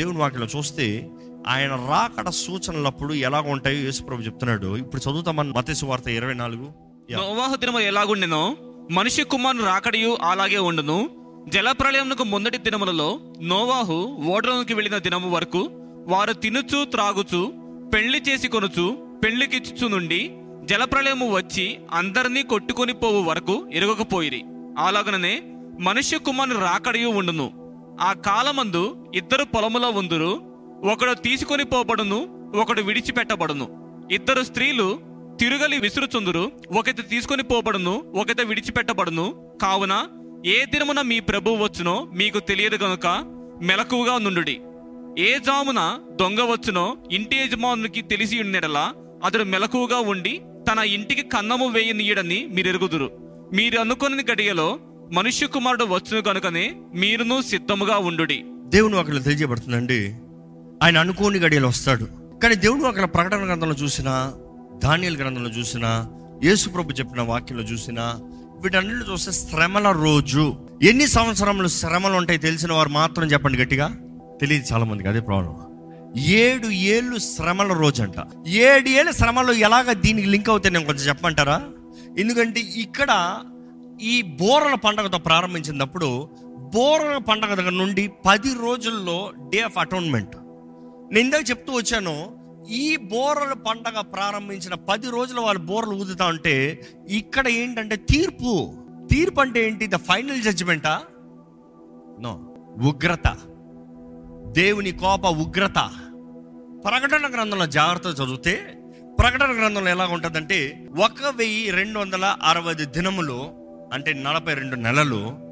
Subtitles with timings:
[0.00, 1.10] దేవుని వాటిలో చూస్తే
[1.46, 4.76] ఆయన రాకడ సూచనలప్పుడు ఎలాగ ఉంటాయో యేసుప్రభు చెప్తున్నాడు.
[4.76, 6.66] ఇప్పుడు చదువుతామని మతేసు వార్త ఇరవై నాలుగు?
[7.12, 8.56] నోవాహ దినము ఎలాగుండెనో
[8.90, 10.98] మనిషి కుమారుని రాకడియు అలాగే ఉండును.
[11.48, 13.98] జలప్రలయమునకు ముందటి దినములలో నోవాహు
[14.32, 15.62] ఓడలోనికి వెళ్ళిన దినము వరకు
[16.08, 17.40] వారు తినుచు త్రాగుచు
[17.94, 18.86] పెళ్ళి చేసి కొనుచు
[19.24, 20.20] పెళ్ళికిచ్చుచు నుండి
[20.64, 24.42] జలప్రలయము వచ్చి అందరినీ కొట్టుకొని పోవు వరకు ఎరగకపోయిరి.
[24.78, 25.34] అలాగననే
[25.80, 27.46] మనుష్య కుమారుని రాకడియు ఉండును.
[28.02, 28.82] ఆ కాలమందు
[29.14, 30.32] ఇద్దరు పొలములో ఉందురు.
[30.92, 32.18] ఒకడు తీసుకొని పోబడును
[32.60, 33.66] ఒకడు విడిచిపెట్టబడును.
[34.12, 34.86] ఇద్దరు స్త్రీలు
[35.40, 36.52] తిరుగలి విసురుచుందురు.
[36.78, 39.26] ఒకటి తీసుకొని పోబడును ఒకటి విడిచిపెట్టబడును.
[39.62, 39.94] కావున
[40.46, 43.06] ఏ దినమున మీ ప్రభువు వచ్చునో మీకు తెలియదు గనుక
[43.62, 44.60] మెలకువగా నుండుడి.
[45.18, 45.80] ఏ జామున
[46.20, 48.84] దొంగ వచ్చునో ఇంటి యజమానునికి తెలిసి ఉన్నడలా
[49.24, 50.40] అతడు మెలకువగా ఉండి
[50.70, 53.08] తన ఇంటికి కన్నము వేయనీయడని మీరు ఎరుగుదురు
[53.52, 54.68] మీరు అనుకుని గడియలో
[55.12, 58.44] మనుష్య కుమారుడు వచ్చును కనుకనే మీరును సిద్ధముగా ఉండుడి.
[58.64, 60.14] దేవుని వాక్యలో తెలియజేయబడుతుందండి.
[60.82, 62.06] ఆయన అనుకోని గడియలు వస్తాడు.
[62.42, 64.32] కానీ దేవుడు అక్కడ ప్రకటన గ్రంథంలో చూసినా
[64.82, 66.10] ధాన్యాల గ్రంథంలో చూసినా
[66.44, 68.02] యేసుప్రభు చెప్పిన వాక్యంలో చూసినా
[68.62, 70.56] వీటన్నిటిని చూస్తే శ్రమల రోజు.
[70.82, 73.96] ఎన్ని సంవత్సరములు శ్రమలు ఉంటాయి తెలిసిన వారు మాత్రం చెప్పండి గట్టిగా.
[74.40, 75.56] తెలియదు చాలా మందికి అదే ప్రాబ్లం.
[76.18, 81.62] ఏడు ఏళ్ళు శ్రమల రోజు అంట ఏడు ఏళ్ళ శ్రమలు ఎలాగ దీనికి లింక్ అవుతాయి నేను కొంచెం చెప్పమంటారా?
[82.18, 83.36] ఎందుకంటే ఇక్కడ
[84.00, 90.36] ఈ బోరల పండగతో ప్రారంభించినప్పుడు బోరల పండగ దగ్గర నుండి పది రోజుల్లో డే ఆఫ్ అటోన్మెంట్.
[91.14, 97.48] నేను ఇందాక చెప్తూ వచ్చాను ఈ బోరల పండగ ప్రారంభించిన పది రోజులు వాళ్ళు బోరలు ఊదుతా ఉంటే ఇక్కడ
[97.48, 98.74] ఏంటంటే తీర్పు.
[99.10, 99.86] తీర్పు అంటే ఏంటి?
[99.86, 101.02] ద ఫైనల్ జడ్జిమెంటా
[102.20, 102.54] నో
[102.88, 103.36] ఉగ్రత.
[104.52, 105.90] దేవుని కోప ఉగ్రత.
[106.84, 108.76] ప్రకటన గ్రంథంలో జాగ్రత్త చదివితే
[109.18, 113.59] ప్రకటన గ్రంథంలో ఎలా ఉంటుందంటే ఒక వెయ్యి రెండు వందల అరవై దినములు
[113.92, 115.50] అంటే నలభై రెండు నెలలు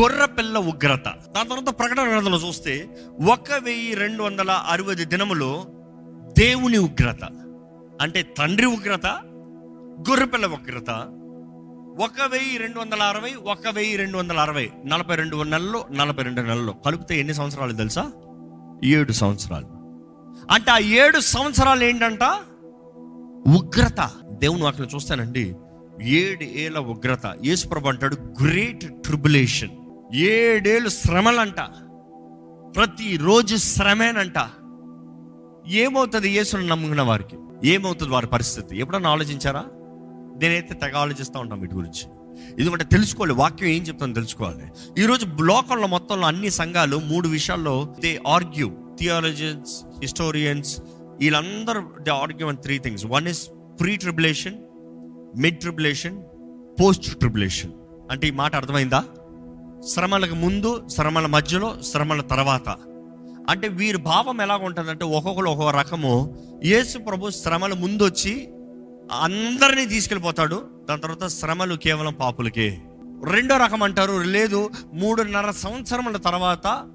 [0.00, 1.04] గొర్రెపిల్ల ఉగ్రత.
[1.06, 2.88] దాని తర్వాత ప్రకటన గ్రంథంలో చూస్తే
[3.32, 5.64] ఒక వెయ్యి రెండు వందల అరవై దినములు
[6.38, 7.24] దేవుని ఉగ్రత.
[8.00, 9.06] అంటే తండ్రి ఉగ్రత
[10.10, 10.90] గొర్రెపిల్ల ఉగ్రత.
[12.04, 14.70] ఒక వెయ్యి రెండు వందల అరవై ఒక వెయ్యి రెండు వందల అరవై.
[14.86, 16.74] నలభై రెండు నెలలు నలభై రెండు నెలలు.
[16.86, 18.12] కలిపితే ఎన్ని సంవత్సరాలు తెలుసా?
[18.84, 19.66] ఏడు సంవత్సరాలు.
[20.52, 22.22] అంటే ఆ ఏడు సంవత్సరాలు ఏంటంట?
[23.48, 24.10] ఉగ్రత.
[24.24, 25.54] దేవుని అక్కడ చూస్తానండి.
[26.02, 27.36] ఏడు ఏళ్ళ ఉగ్రత.
[27.44, 29.70] యేసుప్రభు అంటాడు గ్రేట్ ట్రిబులేషన్
[30.14, 31.60] ఏడేళ్ళు శ్రమలంట.
[32.76, 34.50] ప్రతిరోజు శ్రమేనంట.
[35.68, 37.36] ఏమవుతుంది యేసును నమ్ముకున్న వారికి?
[37.64, 38.78] ఏమవుతుంది వారి పరిస్థితి?
[38.78, 39.64] ఎప్పుడన్నా ఆలోచించారా?
[40.42, 42.06] నేనైతే తెగ ఆలోచిస్తూ ఉంటాను వీటి గురించి.
[42.58, 44.62] ఎందుకంటే తెలుసుకోవాలి వాక్యం ఏం చెప్తాను తెలుసుకోవాలి.
[45.02, 48.70] ఈరోజు లోకంలో మొత్తంలో అన్ని సంఘాలు మూడు విషయాల్లో దే ఆర్గ్యూ
[49.00, 49.70] థియాలజన్స్
[50.00, 50.80] హిస్టోరియన్స్
[51.20, 53.48] వీళ్ళందరూ they argue and three things one is
[53.80, 54.54] pre tribulation
[55.38, 56.22] mid tribulation
[56.80, 57.72] post tribulation
[58.10, 59.04] అంటే ఈ మాట అర్థమైందా?
[59.88, 62.68] శ్రమలకు ముందు శ్రమల మధ్యలో శ్రమల తర్వాత.
[63.50, 66.38] అంటే వీరి భావం ఎలా ఉంటుందంటే ఒక్కొక్కరు ఒక్కొక్క రకము.
[66.64, 68.48] యేసు ప్రభు శ్రమల ముందు వచ్చి
[69.12, 70.62] అందరినీ తీసుకెళ్ళిపోతాడు.
[70.88, 72.82] దాని తర్వాత శ్రమలు కేవలం పాపులకే.
[73.24, 76.90] రెండో రకం అంటారు లేదు మూడున్నర సంవత్సరముల తర్వాత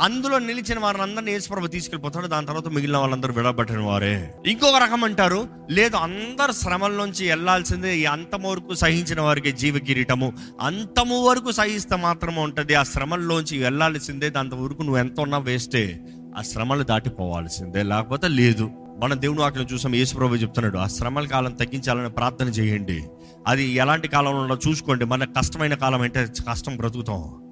[0.00, 2.26] అందులో నిలిచిన వారిని అందరినీ యేసుప్రభు తీసుకెళ్ళిపోతాడు.
[2.26, 4.34] దాని తర్వాత మిగిలిన వాళ్ళందరూ విడబట్టిన వారే.
[4.46, 10.32] ఇంకొక రకం అంటారు లేదు అందరు శ్రమల్లోంచి వెళ్ళాల్సిందే ఈ అంతము వరకు సహించిన వారికి జీవ కిరీటము.
[10.60, 16.00] అంతము వరకు సహిస్తే మాత్రమే ఉంటుంది ఆ శ్రమల్లోంచి వెళ్ళాల్సిందే దాంత వరకు నువ్వు ఎంత ఉన్నా వేస్టే
[16.38, 17.82] ఆ శ్రమలు దాటిపోవాల్సిందే.
[17.82, 18.70] లేకపోతే లేదు.
[19.02, 23.04] మన దేవుని వాక్యం చూసాం యేసుప్రభు చెప్తున్నాడు ఆ శ్రమల కాలం తగ్గించాలని ప్రార్థన చేయండి.
[23.46, 25.04] అది ఎలాంటి కాలంలో చూసుకోండి.
[25.04, 27.43] మన కష్టమైన కాలం అంటే కష్టం బ్రతుకుతాం.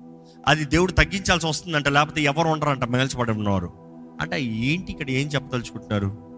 [0.48, 3.70] అది దేవుడు తగ్గించాల్సి వస్తుందంట లేకపోతే ఎవరు ఉండరంట మిగల్చబడి ఉన్నవారు
[4.20, 6.32] అంటే ఏంటి ఇక్కడ ఏం చెప్పదలుచుకుంటున్నారు?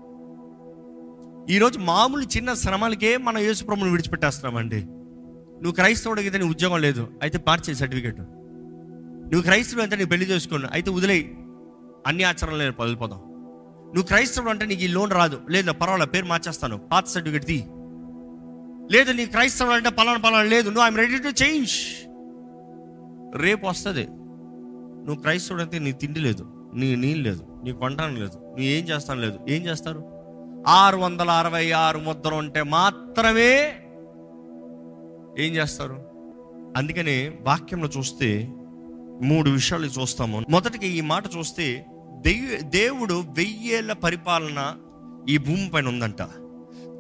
[1.51, 4.81] ఈరోజు మామూలు చిన్న శ్రమలకే మనం యేసుప్రభుని విడిచిపెట్టేస్తున్నామండి.
[5.63, 8.21] నువ్వు క్రైస్తవుడికి అయితే నీ ఉద్యోగం లేదు అయితే పార్చే సర్టిఫికేట్.
[9.31, 11.37] నువ్వు క్రైస్తవుడు అంటే నీ పెళ్ళి చేసుకోను అయితే వదిలేయి.
[12.07, 13.19] అన్ని ఆచరణలు నేను వదిలిపోదాం.
[13.87, 15.41] నువ్వు క్రైస్తవుడు అంటే నీకు ఈ లోన్ రాదు.
[15.51, 16.77] లేదు పర్వాలేదు పేరు మార్చేస్తాను.
[16.77, 17.59] పాత సర్టిఫికేట్ తీ.
[18.93, 20.69] లేదు నీ క్రైస్తవుడు అంటే పలానా పలానా లేదు.
[20.69, 21.71] నువ్వు ఐఎమ్ రెడీ టు చేంజ్.
[23.37, 24.07] రేపు వస్తుంది.
[25.07, 29.21] నువ్వు క్రైస్తవుడు అయితే నీ తిండి లేదు నీ నీళ్ళు లేదు నీ కొంటాను లేదు నువ్వు ఏం చేస్తాను
[29.21, 30.05] లేదు ఏం చేస్తారు?
[30.69, 33.77] ఆరు వందల అరవై ఆరు ముద్ర ఉంటే మాత్రమే
[35.39, 35.99] ఏం చేస్తారు?
[36.77, 38.49] అందుకనే వాక్యంలో చూస్తే
[39.23, 40.45] మూడు విషయాలు చూస్తాము.
[40.49, 41.87] మొదటికి ఈ మాట చూస్తే
[42.21, 44.77] దెయ్య దేవుడు వెయ్యేళ్ళ పరిపాలన
[45.29, 46.23] ఈ భూమి పైన ఉందంట.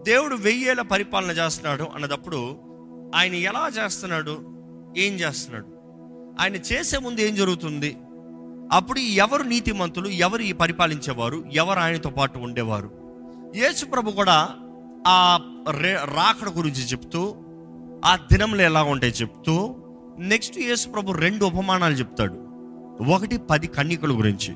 [0.06, 2.56] దేవుడు వెయ్యేళ్ళ పరిపాలన చేస్తున్నాడు అన్నదప్పుడు
[3.14, 4.36] ఆయన ఎలా చేస్తున్నాడు?
[4.96, 5.73] ఏం చేస్తున్నాడు?
[6.40, 7.96] ఆయన చేసే ముందు ఏం జరుగుతుంది?
[8.72, 12.90] అప్పుడు ఎవరు నీతిమంతులు ఎవరు ఈ పరిపాలించేవారు ఎవరు ఆయనతో పాటు ఉండేవారు?
[13.56, 14.48] యేసు ప్రభు కూడా
[15.06, 15.38] ఆ
[15.70, 17.34] రే- రాకడ గురించి చెప్తూ
[18.04, 19.76] ఆ దినంలో ఎలా ఉంటాయి చెప్తూ
[20.18, 22.34] నెక్స్ట్ యేసు ప్రభు రెండు ఉపమానాలు చెప్తాడు.
[23.12, 24.54] ఒకటి పది కన్యకల గురించి.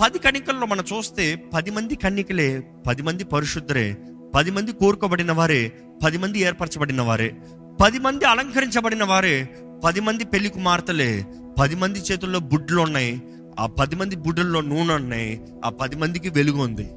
[0.00, 3.96] పది కన్యకల్లో మనం చూస్తే పది మంది కన్యకలే పది మంది పరిశుద్ధరే
[4.34, 5.72] పది మంది కోరుకోబడిన వారే
[6.04, 7.34] పది మంది ఏర్పరచబడిన వారే
[7.82, 9.50] పది మంది అలంకరించబడిన వారే
[9.84, 11.24] పది మంది పెళ్ళి కుమార్తెలే
[11.60, 13.22] పది మంది చేతుల్లో బుడ్లు ఉన్నాయి
[13.60, 16.88] ఆ పది మంది బుడ్డల్లో నూనె ఉన్నాయి ఆ పది మందికి వెలుగు ఉంది.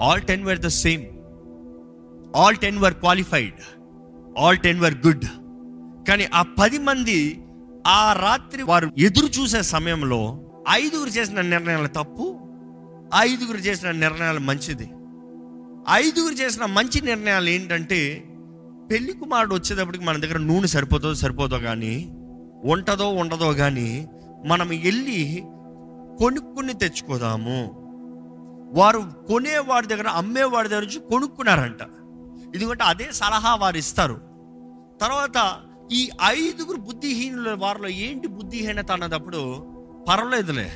[0.00, 1.04] All ten were the same
[2.36, 3.60] all ten were qualified
[4.38, 5.24] all ten were good
[6.08, 7.44] కానీ ఆ పది మంది
[7.86, 12.38] ఆ రాత్రి వారు ఎదురు చూసే సమయంలో ఐదుగురు చేసిన నిర్ణయాలు తప్పు
[13.16, 14.90] ఐదుగురు చేసిన నిర్ణయాలు మంచిది.
[15.90, 18.00] ఐదుగురు చేసిన మంచి నిర్ణయాలు ఏంటంటే
[18.90, 22.08] పెళ్ళి కుమారుడు వచ్చేటప్పటికి మన దగ్గర నూనె సరిపోతుందో సరిపోదో కానీ
[22.64, 24.08] ఉంటదో ఉండదో కానీ
[24.46, 25.42] మనం వెళ్ళి
[26.18, 27.84] కొనుక్కుని తెచ్చుకోదాము.
[28.72, 31.82] వారు కొనేవాడి దగ్గర అమ్మేవాడి దగ్గర నుంచి కొనుక్కున్నారంట.
[32.54, 34.14] ఎందుకంటే అదే సలహా వారు ఇస్తారు.
[35.00, 35.56] తర్వాత
[35.92, 39.66] ఈ ఐదుగురు బుద్ధిహీనుల వారిలో ఏంటి బుద్ధిహీనత అన్నదప్పుడు
[40.08, 40.72] పర్వాలేదులే.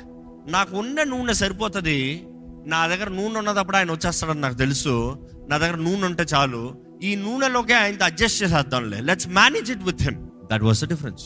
[0.48, 2.28] నాకు ఉన్న నూనె సరిపోతుంది.
[2.66, 5.18] నా దగ్గర నూనె ఉన్నదప్పుడు ఆయన వచ్చేస్తాడని నాకు తెలుసు.
[5.48, 6.91] నా దగ్గర నూనె ఉంటే చాలు.
[7.08, 8.98] ఈ నూనెలోకే ఆయనతో adjust చేసేద్దాంలే.
[9.08, 10.18] Let's manage it with him
[10.50, 11.24] that was the difference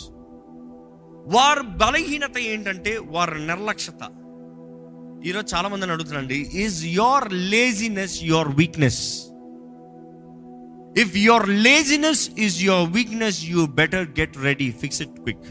[1.37, 4.02] వారి బలహీనత ఏంటంటే వారి నిర్లక్ష్యత.
[5.28, 9.00] ఈరోజు చాలా మందిని అడుగుతున్నాండి is your laziness your weakness
[11.02, 15.49] if your laziness is your weakness you better get ready fix it quick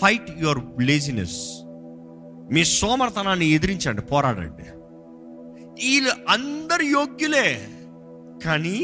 [0.00, 1.38] fight your laziness
[2.56, 4.66] మీ సోమర్తనాన్ని ఎదిరించండి పోరాడండి.
[5.86, 7.48] వీళ్ళు అందరు యోగ్యులే
[8.44, 8.76] కానీ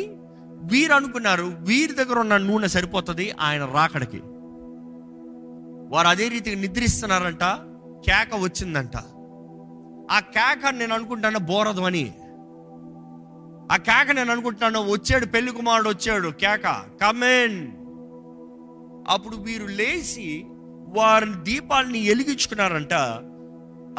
[0.63, 4.21] వీరు అనుకున్నారు వీరి దగ్గర ఉన్న నూనె సరిపోతుంది ఆయన రాకడికి
[5.91, 7.45] వారు అదే రీతిగా నిద్రిస్తున్నారంట
[8.07, 8.97] కేక వచ్చిందంట.
[10.11, 12.15] ఆ కేక నేను అనుకుంటాను బోరదు అని.
[13.73, 17.73] ఆ కేక నేను అనుకుంటున్నాను వచ్చాడు పెళ్ళి కుమారుడు వచ్చాడు కేక కమెన్
[19.09, 20.45] అప్పుడు వీరు లేచి
[20.89, 22.95] వారి దీపాలని వెలిగించుకున్నారంట.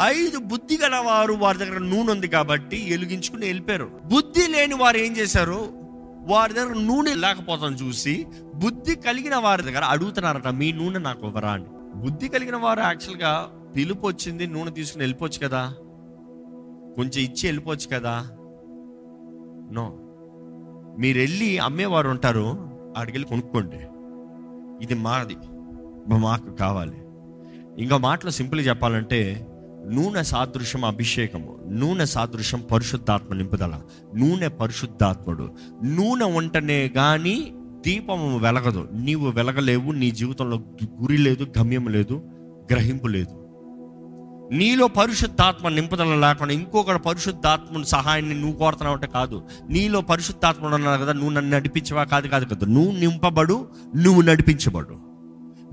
[0.02, 3.92] ఐదు బుద్ధి గల వారు వారి దగ్గర నూనె ఉంది కాబట్టి వెలిగించుకుని వెళ్ళిపోయారు.
[4.06, 5.83] బుద్ధి లేని వారు ఏం చేశారు?
[6.24, 8.26] వారి దగ్గర నూనె లేకపోతాను చూసి
[8.56, 11.66] బుద్ధి కలిగిన వారి దగ్గర అడుగుతున్నారట మీ నూనె నాకు ఇవ్వరా అని.
[11.96, 15.74] బుద్ధి కలిగిన వారు యాక్చువల్గా పిలుపు వచ్చింది నూనె తీసుకుని వెళ్ళిపోవచ్చు కదా?
[16.96, 18.30] కొంచెం ఇచ్చి వెళ్ళిపోవచ్చు కదా?
[19.72, 19.98] నో.
[21.00, 23.80] మీరు వెళ్ళి అమ్మేవారు ఉంటారు ఆడికెళ్ళి కొనుక్కోండి.
[24.86, 25.36] ఇది మాది
[26.08, 26.98] మాకు కావాలి.
[27.84, 29.48] ఇంకో మాటలో సింపుల్ చెప్పాలంటే
[29.92, 33.82] నూనె సాదృశ్యం అభిషేకము నూనె సాదృశ్యం పరిశుద్ధాత్మ నింపుదల
[34.16, 35.50] నూనె పరిశుద్ధాత్ముడు.
[35.84, 37.54] నూనె ఉంటనే కానీ
[37.86, 38.88] దీపము వెలగదు.
[38.94, 40.58] నీవు వెలగలేవు నీ జీవితంలో
[41.02, 42.22] గురి లేదు గమ్యం లేదు
[42.72, 43.40] గ్రహింపు లేదు.
[44.52, 49.42] నీలో పరిశుద్ధాత్మ నింపుదల లేకుండా ఇంకొకటి పరిశుద్ధాత్మను సహాయాన్ని నువ్వు కోరుతున్నావు అంటే కాదు.
[49.70, 52.04] నీలో పరిశుద్ధాత్మ ఉన్నారు కదా నువ్వు నన్ను నడిపించవా?
[52.04, 52.68] కాదు కాదు కదా.
[52.68, 55.14] నువ్వు నింపబడు నువ్వు నడిపించబడు.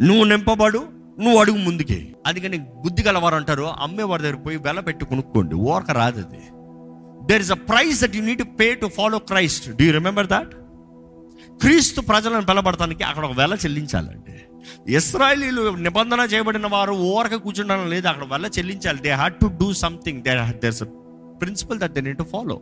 [0.02, 1.98] నువ్వు నింపబడు నువ్వు అడుగు ముందుకే.
[2.26, 6.42] అందుకని బుద్ధి గలవారు అంటారు అమ్మేవారి దగ్గర పోయి వెల పెట్టి కొనుక్కోండి ఓరక రాదు అది
[7.26, 10.26] there is a price that you need to pay to follow Christ do you remember
[10.26, 10.54] that
[11.60, 14.36] క్రీస్తు ప్రజలను పిలబడటానికి అక్కడ ఒక వెల చెల్లించాలండి.
[14.94, 18.98] ఇస్రాయలీలు నిబంధన చేయబడిన వారు ఓరక కూర్చుండడం లేదు అక్కడ వెల చెల్లించాలి.
[18.98, 20.82] They had to do something they there's
[21.40, 22.60] principle that they need to follow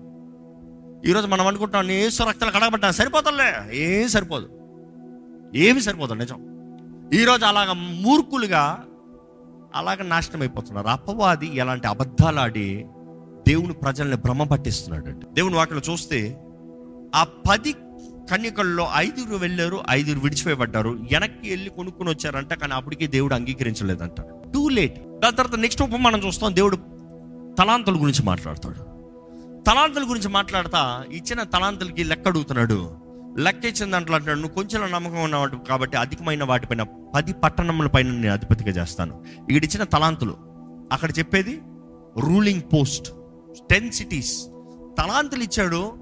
[1.06, 3.76] ఈరోజు మనం అనుకుంటాం ఏసు రక్తాలు కడగబడ్డా సరిపోతుందిలే.
[3.78, 4.48] ఏం సరిపోదు.
[5.54, 6.57] ఏమి సరిపోదు నిజం.
[7.14, 8.84] ఈరోజు అలాగ మూర్ఖులుగా
[9.74, 12.86] అలాగ నాశనం అయిపోతున్నారు అపవాది ఎలాంటి అబద్ధాలు ఆడి
[13.48, 16.38] దేవుని ప్రజల్ని భ్రమ పట్టిస్తున్నాడు అంటే దేవుని వాటిలో చూస్తే
[17.14, 17.72] ఆ పది
[18.30, 20.90] కన్యకల్లో ఐదుగురు వెళ్ళారు ఐదుగురు విడిచిపోయబడ్డారు.
[20.90, 24.20] వెనక్కి వెళ్ళి కొనుక్కుని వచ్చారంట కానీ అప్పటికే దేవుడు అంగీకరించలేదంట.
[24.54, 26.76] టూ లేట్ దాని తర్వాత నెక్స్ట్ ఉపమానం చూస్తాం దేవుడు
[27.58, 28.80] తలాంతుల గురించి మాట్లాడతాడు.
[29.64, 33.07] తలాంతుల గురించి మాట్లాడతా ఇచ్చిన తలాంతులకి లెక్క అడుగుతున్నాడు.
[33.36, 36.82] లెక్క ఇచ్చిన దాంట్లో అంటున్నాడు నువ్వు కొంచెం నమ్మకం ఉన్నావు కాబట్టి అధికమైన వాటిపైన
[37.14, 39.24] పది పట్టణముల పైన నేను అధిపతిగా చేస్తాను.
[39.50, 40.36] ఇక్కడిచ్చిన తలాంతులు.
[40.92, 41.60] అక్కడ చెప్పేది
[42.18, 43.12] రూలింగ్ పోస్ట్
[43.70, 44.46] టెన్ సిటీస్.
[44.98, 45.92] తలాంతులు ఇచ్చాడు.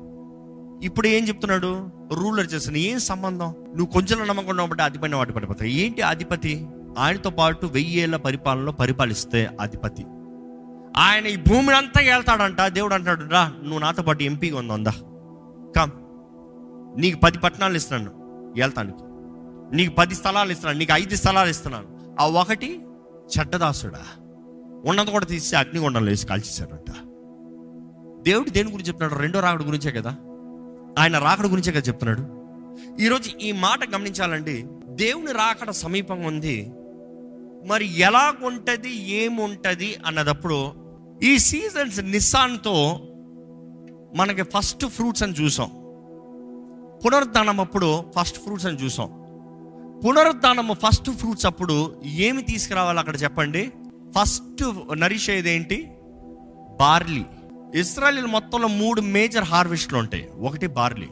[0.83, 1.91] ఇప్పుడు ఏం చెప్తున్నాడు?
[2.13, 3.55] రూలర్ చేస్తాను ఏం సంబంధం?
[3.69, 6.67] నువ్వు కొంచెం నమ్మకం ఉన్నావు అధిపైన వాటి పడిపోతాయి ఏంటి అధిపతి?
[6.99, 10.05] ఆయనతో పాటు వెయ్యేళ్ళ పరిపాలనలో పరిపాలిస్తే అధిపతి.
[10.97, 14.93] ఆయన ఈ భూమిని అంతా వెళ్తాడంట దేవుడు అంటాడు రా నువ్వు నాతో పాటు ఎంపీగా ఉందా
[15.77, 15.91] కమ్.
[16.99, 18.11] నీకు పది పట్టణాలు ఇస్తున్నాను.
[18.57, 18.99] వెళ్తానికి
[19.77, 20.79] నీకు పది స్థలాలు ఇస్తున్నాను.
[20.79, 22.17] నీకు ఐదు స్థలాలు ఇస్తున్నాను.
[22.21, 22.81] ఆ ఒకటి
[23.39, 24.03] చెడ్డదాసుడా.
[24.87, 26.91] ఉన్నది కూడా తీసి అగ్నిగుండంలో వేసి కాల్చేశాడంట.
[28.23, 29.23] దేవుడు దేని గురించి చెప్తున్నాడు?
[29.23, 30.11] రెండో రాకడ గురించే కదా.
[30.99, 32.47] ఆయన రాకడ గురించే కదా చెప్తున్నాడు.
[33.03, 34.67] ఈరోజు ఈ మాట గమనించాలండి.
[34.89, 36.73] దేవుని రాకడ సమీపంగా ఉంది.
[37.67, 40.73] మరి ఎలా ఉంటుంది అన్నదప్పుడు
[41.23, 43.01] ఈ సీజన్స్ నిస్సాన్తో
[44.17, 45.86] మనకి ఫస్ట్ ఫ్రూట్స్ అని చూసాం.
[47.07, 49.09] పునరుద్ధానం అప్పుడు ఫస్ట్ ఫ్రూట్స్ అని చూసాం.
[50.07, 53.73] పునరుద్ధానము ఫస్ట్ ఫ్రూట్స్ అప్పుడు ఏమి తీసుకురావాలి అక్కడ చెప్పండి?
[54.19, 55.91] ఫస్ట్ నరిష్ ఏంటి?
[56.81, 57.25] బార్లీ.
[57.75, 60.29] ఇస్రాయల్ మొత్తంలో మూడు మేజర్ హార్వెస్ట్లు ఉంటాయి.
[60.41, 61.09] ఒకటి బార్లీ.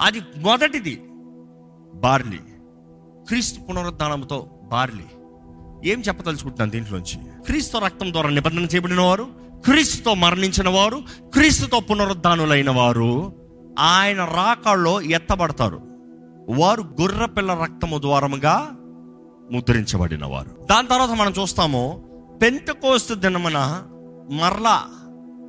[0.00, 1.02] అది మొదటిది
[1.94, 2.38] బార్లీ.
[3.28, 5.04] క్రీస్తు పునరుద్ధానంతో బార్లీ.
[5.90, 7.42] ఏం చెప్పదలుచుకుంటున్నాను దీంట్లోంచి?
[7.46, 9.28] క్రీస్తు రక్తం ద్వారా నిబంధన చేయబడిన వారు
[9.64, 11.02] క్రీస్తుతో మరణించిన వారు
[11.34, 13.37] క్రీస్తుతో పునరుద్ధానులైన వారు
[13.78, 15.80] ఆయన రాకల్లో ఎత్తబడతారు.
[16.48, 18.70] వారు గుర్రపిల్ల రక్తము ద్వారముగా
[19.52, 22.04] ముద్రించబడిన వారు దాని తర్వాత మనం చూస్తాము
[22.42, 23.82] పెంతకోస్తు దినమున
[24.30, 24.84] మరలా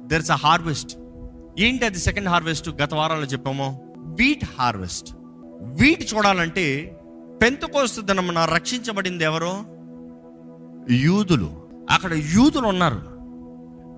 [0.05, 0.98] దెర్స్ అ హార్వెస్ట్
[1.59, 3.95] ఏంటి అది సెకండ్ హార్వెస్ట్ గత వారాల్లో చెప్పాము.
[3.98, 5.15] వీట్ హార్వెస్ట్
[5.62, 6.98] వీట్ చూడాలంటే
[7.41, 9.51] పెంతకోస్తు దినమున రక్షించబడింది ఎవరు?
[10.93, 11.69] యూదులు.
[11.89, 13.01] అక్కడ యూదులు ఉన్నారు.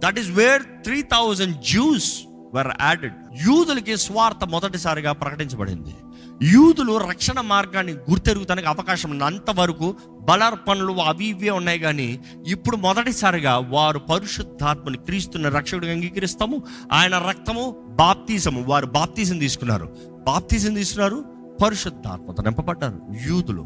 [0.05, 2.21] That is where three thousand Jews
[2.55, 3.13] were added
[3.47, 5.95] యూదులకి స్వార్థ మొదటిసారిగా ప్రకటించబడింది.
[6.43, 13.99] యూదులు రక్షణ మార్గాన్ని గుర్తెరుగుతానికి అవకాశం ఉంది అంతవరకు బలార్పణలు అవి ఇవే ఉన్నాయి కానీ ఇప్పుడు మొదటిసారిగా వారు
[13.99, 16.63] పరిశుద్ధాత్మని క్రీస్తున్న రక్షకుడిగా అంగీకరిస్తాము.
[16.93, 18.63] ఆయన రక్తము బాప్తీసము.
[18.63, 19.97] వారు బాప్తీసం తీసుకున్నారు.
[20.27, 21.25] బాప్తీసం తీసుకున్నారు
[21.63, 23.65] పరిశుద్ధాత్మత నింపబడ్డారు యూదులు.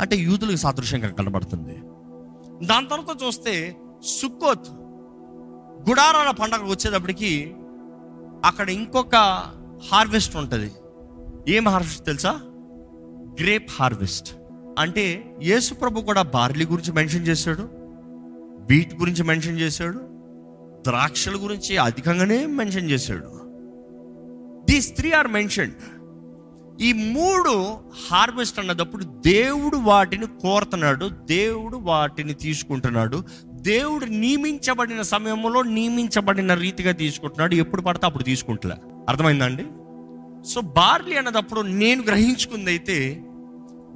[0.00, 1.82] అంటే యూదులకు సాదృశ్యంగా కనబడుతుంది.
[2.66, 4.68] దాని తర్వాత చూస్తే సుక్కోత్
[5.90, 7.54] గుడారాల పండగ వచ్చేటప్పటికి
[8.44, 9.16] అక్కడ ఇంకొక
[9.92, 10.70] హార్వెస్ట్ ఉంటుంది.
[11.48, 12.30] ఏం హార్వెస్ట్ తెలుసా?
[13.40, 14.36] Grape harvest.
[14.78, 17.68] అంటే యేసు ప్రభు కూడా బార్లీ గురించి మెన్షన్ చేశాడు
[18.70, 19.98] వీట్ గురించి మెన్షన్ చేశాడు
[20.86, 23.38] ద్రాక్షల గురించి అధికంగానే మెన్షన్ చేశాడు.
[24.72, 25.70] దీస్ త్రీ ఆర్ మెన్షన్
[26.80, 27.78] ఈ మూడు
[28.10, 33.24] హార్వెస్ట్ అన్నదప్పుడు దేవుడు వాటిని కోరుతున్నాడు దేవుడు వాటిని తీసుకుంటున్నాడు
[33.62, 37.54] దేవుడు నియమించబడిన సమయంలో నియమించబడిన రీతిగా తీసుకుంటున్నాడు.
[37.54, 38.74] ఎప్పుడు పడితే అప్పుడు తీసుకుంటులే.
[39.08, 39.64] అర్థమైందండి?
[40.48, 43.22] సో బార్లీ అన్నదప్పుడు నేను గ్రహించుకుంది అయితే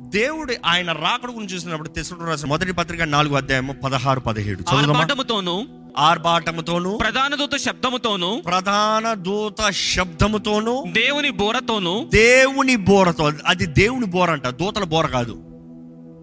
[0.00, 4.64] దేవుడు ఆయన రాకడ గురించి చూసినప్పుడు తెసుడు రాసిన మొదటి పత్రిక నాలుగు అధ్యాయము పదహారు పదిహేడు.
[4.68, 5.66] ఆర్భాటముతోను
[5.98, 14.48] ఆర్భాటముతోను ప్రధాన దూత శబ్దముతోను ప్రధాన దూత శబ్దముతోను దేవుని బోరతోను దేవుని బోరతో అది దేవుని బోర అంట
[14.48, 15.32] దూతల బోర కాదు.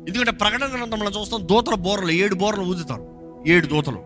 [0.07, 3.18] ఎందుకంటే ప్రకటన గ్రంథంలో చూస్తాం దూతల బోరలు ఏడు బోరలు ఊదుతారు.
[3.47, 4.01] ఏడు దూతలు.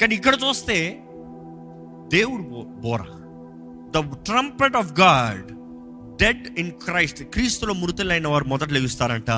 [0.00, 1.00] కానీ ఇక్కడ చూస్తే
[2.08, 2.42] దేవుడు
[2.80, 3.00] బోర.
[3.90, 5.46] The trumpet of God
[6.22, 9.30] dead in Christ క్రీస్తులో మృతులైన వారు మొదట లెగుస్తారంట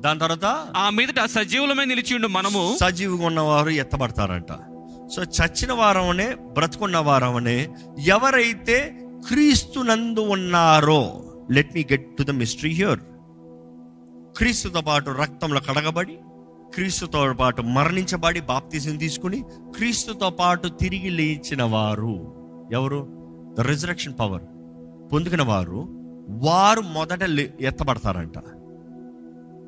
[0.00, 0.44] దాని తర్వాత
[0.76, 2.76] ఆ మీదట సజీవులమే నిలిచిండు మనము.
[2.80, 4.52] సజీవుగా ఉన్నవారు ఎత్తబడతారంట.
[5.08, 12.98] సో చచ్చిన వారమనే బ్రతుకున్న వారమనే ఎవరైతే క్రీస్తునందు ఉన్నారో let me get to the mystery here
[14.36, 16.18] క్రీస్తుతో పాటు రక్తంలో కడగబడి
[16.76, 19.44] క్రీస్తుతో పాటు మరణించబడి బాప్తిజం తీసుకుని
[19.76, 22.34] క్రీస్తుతో పాటు తిరిగి లేచిన వారు
[22.72, 23.08] ఎవరు?
[23.58, 24.42] ద రిజరక్షన్ పవర్
[25.12, 25.86] పొందుకున్న వారు
[26.28, 28.38] వారు మొదట లే- ఎత్తబడతారంట.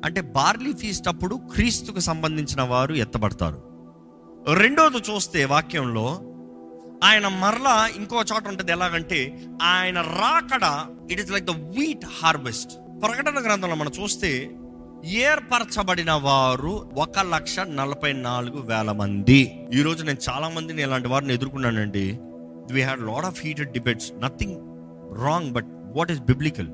[0.05, 3.63] అంటే బార్లీ ఫీస్ట్ అప్పుడు క్రీస్తుకు సంబంధించిన వారు ఎత్తబడతారు.
[4.53, 6.21] రెండోది చూస్తే వాక్యంలో
[7.03, 13.43] ఆయన మరలా ఇంకో చోట ఉంటుంది ఎలాగంటే ఆయన రాకడ it is like the wheat harvest ప్రకటన
[13.43, 14.51] గ్రంథంలో మనం చూస్తే
[15.05, 19.65] ఏర్పరచబడిన వారు ఒక లక్ష నలభై నాలుగు వేల మంది.
[19.73, 22.19] ఈరోజు నేను చాలా మందిని ఇలాంటి వారిని ఎదుర్కొన్నానండి.
[22.71, 24.55] We had lot of heated debates nothing
[25.25, 26.67] wrong but what is biblical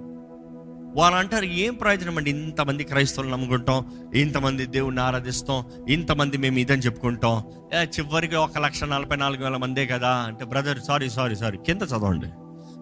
[0.97, 2.29] వాళ్ళు అంటారు ఏం ప్రయోజనం అండి?
[2.29, 7.43] ఇంతమంది క్రైస్తవులు నమ్ముకుంటాం ఇంతమంది దేవుణ్ణి ఆరాధిస్తాం ఇంతమంది మేము ఇదని చెప్పుకుంటాం.
[7.73, 10.09] ఏ, చివరికి ఒక లక్ష నలభై నాలుగు వేల మందే కదా?
[10.09, 12.27] అంటే బ్రదర్ సారీ సారీ సారీ కింద చదవండి.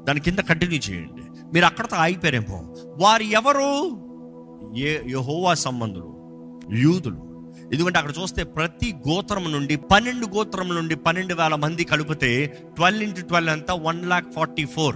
[0.03, 1.21] దాని కింద కంటిన్యూ చేయండి.
[1.53, 2.75] మీరు అక్కడతో ఆగిపోయారేమో.
[2.97, 4.02] వారు ఎవరు?
[4.75, 6.09] ఏ యహోవా సంబంధులు?
[6.69, 7.33] యూదులు.
[7.73, 13.21] ఎందుకంటే అక్కడ చూస్తే ప్రతి గోత్రం నుండి పన్నెండు గోత్రం నుండి పన్నెండు వేల మంది కలిపితే ట్వెల్వ్ ఇంటూ
[13.21, 14.95] ట్వెల్వ్ అంతా వన్ లాక్ ఫార్టీ ఫోర్.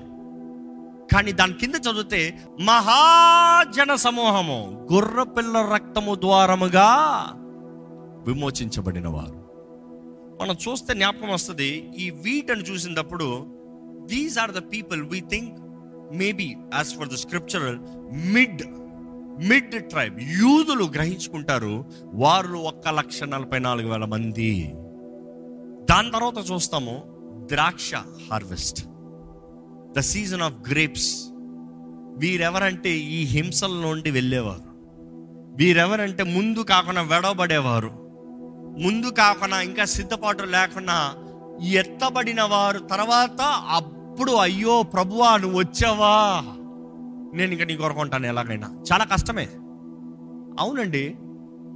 [1.14, 6.88] కానీ దాని కింద చదివితే మహాజన సమూహము గుర్రపిల్ల రక్తము ద్వారముగా
[8.28, 9.48] విమోచించబడిన వారు
[10.42, 13.46] మనం చూస్తే జ్ఞాపకం వస్తుంది ఈ వీటని చూసినప్పుడు
[14.06, 15.56] these are the people we think
[16.14, 17.80] maybe as for the scriptural
[18.34, 18.64] mid
[19.44, 24.72] mid tribe యూదులు గ్రహించుకుంటారు వారు ఒక్క లక్ష నలభై నాలుగు వేల మంది.
[25.90, 27.04] దాని తర్వాత చూస్తాము
[27.52, 28.86] ద్రాక్ష harvest.
[29.98, 31.24] The season of grapes.
[32.18, 34.68] వీరెవరంటే ఈ హింసల నుండి వెళ్ళేవారు.
[35.56, 37.92] వీరెవరంటే ముందు కాకుండా వెడవబడేవారు.
[38.80, 41.14] ముందు కాకుండా ఇంకా సిద్ధపాటు లేకుండా
[41.64, 42.80] ఎత్తబడిన వారు.
[42.80, 46.44] తర్వాత అప్పుడు అయ్యో ప్రభువా నువ్వు వచ్చావా?
[47.34, 48.84] నేను ఇంకా నీ కొరకు ఉంటాను ఎలాగైనా.
[48.94, 49.48] చాలా కష్టమే.
[50.60, 51.16] అవునండి.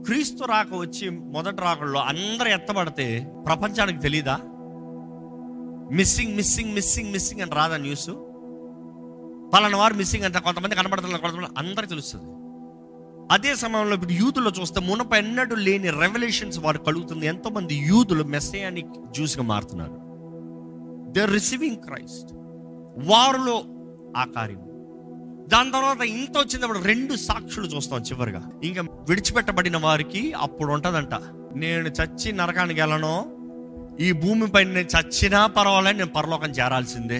[0.05, 4.39] క్రీస్తు రాక వచ్చి మొదటి రాకల్లో అందరు ఎత్తబడితే ప్రపంచానికి తెలీదా?
[5.91, 8.09] మిస్సింగ్ మిస్సింగ్ మిస్సింగ్ మిస్సింగ్ అని రాదా న్యూస్?
[9.53, 12.25] పలానా వారు మిస్సింగ్ అంత కొంతమంది కనబడుతున్నారు కొంతమంది అందరికి తెలుస్తుంది.
[13.31, 17.25] అదే సమయంలో ఇప్పుడు యూతుల్లో చూస్తే మునప ఎన్నడూ లేని రెవల్యూషన్స్ వారు కలుగుతుంది.
[17.25, 20.01] ఎంతోమంది యూతులు మెస్సయానిక్ జ్యూస్గా మారుతున్నారు.
[21.11, 22.33] దే రిసీవింగ్ క్రైస్ట్
[23.09, 23.63] వారిలో
[24.17, 24.70] ఆ కార్యం
[25.51, 28.41] దాని తర్వాత ఇంత వచ్చినప్పుడు రెండు సాక్షులు చూస్తాం చివరిగా.
[28.63, 31.13] ఇంకా విడిచిపెట్టబడిన వారికి అప్పుడు ఉంటుందంట
[31.55, 33.25] నేను చచ్చి నరకానికి వెళ్ళను.
[33.99, 37.19] ఈ భూమిపై నేను చచ్చినా పర్వాలేదు నేను పరలోకం చేరాల్సిందే.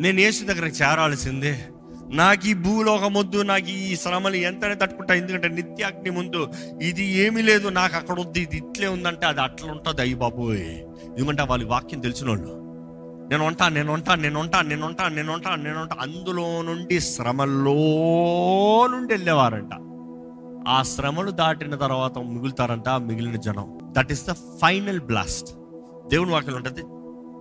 [0.00, 1.68] నేను యేసు దగ్గరికి చేరాల్సిందే.
[2.14, 7.68] నాకు ఈ భూలోకం వద్దు నాకు ఈ శ్రమలు ఎంతనే తట్టుకుంటా ఎందుకంటే నిత్యాగ్ని ముందు ఇది ఏమీ లేదు
[7.68, 10.58] నాకు అక్కడ వద్దు ఇది ఇట్లే ఉందంటే అది అట్లా ఉంటుంది అయ్యి బాబోయ్
[11.06, 12.61] ఎందుకంటే వాళ్ళ వాక్యం తెలిసిన వాళ్ళు
[13.32, 17.74] నేను ఉంటా నేను ఉంటా నేను ఉంటా నేను ఉంటా నేను ఉంటా నేను ఉంటా అందులో నుండి శ్రమల్లో
[18.86, 19.70] నుండి వెళ్ళేవారంట.
[20.68, 23.78] ఆ శ్రమలు దాటిన తర్వాత మిగులుతారంట మిగిలిన జనం.
[23.84, 25.50] That is the final blast
[26.08, 26.82] దేవుని వాక్యం ఉంటుంది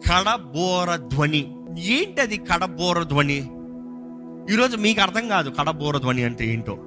[0.10, 1.56] కడబోర ధ్వని.
[1.80, 3.38] ఏంటి అది కడబోర ధ్వని?
[4.54, 6.78] ఈరోజు మీకు అర్థం కాదు కడబోర ధ్వని అంటే ఏంటో.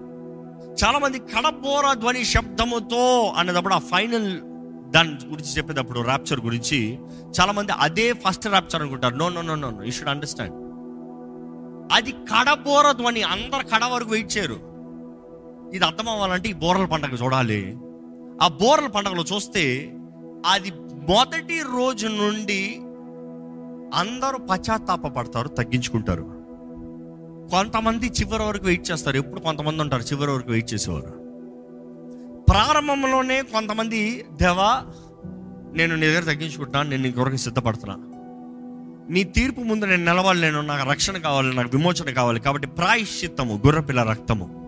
[0.85, 4.41] చాలా మంది కడబోర ధ్వని శబ్దముతో అనేటప్పుడు ఆ ఫైనల్
[4.95, 6.99] దాని గురించి చెప్పేటప్పుడు ర్యాప్చర్ గురించి
[7.41, 9.15] చాలా మంది అదే ఫస్ట్ ర్యాప్చర్ అనుకుంటారు.
[9.15, 10.55] No no no no you should understand
[11.93, 14.75] అది కడబోర అని అందరు కడ వరకు వెయిట్ చేయరు.
[15.75, 17.77] ఇది అర్థం అవ్వాలంటే ఈ బోరల పండగ చూడాలి.
[18.43, 19.93] ఆ బోరల పండగలో చూస్తే
[20.47, 20.71] అది
[21.09, 22.77] మొదటి రోజు నుండి
[23.95, 26.23] అందరూ పశ్చాత్తాప పడతారు తగ్గించుకుంటారు.
[27.51, 29.17] కొంతమంది చివరి వరకు వెయిట్ చేస్తారు.
[29.17, 31.24] ఎప్పుడు కొంతమంది ఉంటారు చివరి వరకు వెయిట్ చేసేవారు.
[32.49, 34.83] ప్రారంభంలోనే కొంతమంది దేవా
[35.75, 37.97] నేను నీ దగ్గర తగ్గించుకుంటున్నాను నేను నీ కొరకు సిద్ధపడుతున్నా.
[39.11, 42.41] నీ తీర్పు ముందు నేను నిలవాలి నేను నాకు రక్షణ కావాలి నాకు విమోచన కావాలి.
[42.41, 44.65] కాబట్టి ప్రాయశ్చిత్తము గుర్రపిల్ల రక్తము.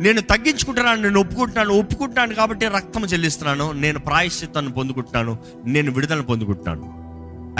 [0.00, 3.72] నేను తగ్గించుకుంటున్నాను నేను ఒప్పుకుంటున్నాను ఒప్పుకుంటున్నాను కాబట్టి రక్తం చెల్లిస్తున్నాను.
[3.72, 6.98] నేను ప్రాయశ్చిత్తాన్ని పొందుకుంటున్నాను నేను విడుదలను పొందుకుంటున్నాను.